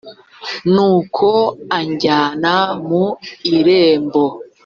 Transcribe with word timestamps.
nuko 0.73 1.29
anjyana 1.77 2.53
mu 2.87 3.05
irembo 3.55 4.25